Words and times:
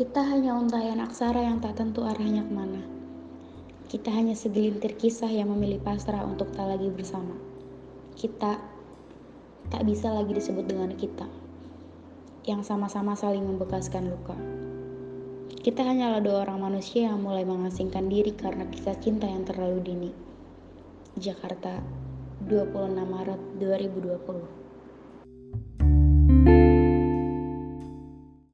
Kita 0.00 0.24
hanya 0.24 0.56
untayan 0.56 0.96
aksara 0.96 1.44
yang 1.44 1.60
tak 1.60 1.76
tentu 1.76 2.00
arahnya 2.08 2.40
ke 2.40 2.52
mana. 2.56 2.80
Kita 3.84 4.08
hanya 4.08 4.32
segelintir 4.32 4.96
kisah 4.96 5.28
yang 5.28 5.52
memilih 5.52 5.76
pasrah 5.76 6.24
untuk 6.24 6.48
tak 6.56 6.72
lagi 6.72 6.88
bersama. 6.88 7.36
Kita 8.16 8.64
tak 9.68 9.82
bisa 9.84 10.08
lagi 10.08 10.32
disebut 10.32 10.64
dengan 10.64 10.96
kita, 10.96 11.28
yang 12.48 12.64
sama-sama 12.64 13.12
saling 13.12 13.44
membekaskan 13.44 14.08
luka. 14.08 14.32
Kita 15.60 15.84
hanyalah 15.84 16.24
dua 16.24 16.48
orang 16.48 16.72
manusia 16.72 17.12
yang 17.12 17.20
mulai 17.20 17.44
mengasingkan 17.44 18.08
diri 18.08 18.32
karena 18.32 18.72
kisah 18.72 18.96
cinta 19.04 19.28
yang 19.28 19.44
terlalu 19.44 19.84
dini. 19.84 20.10
Jakarta, 21.20 21.76
26 22.48 22.72
Maret 23.04 23.40
2020 23.60 24.69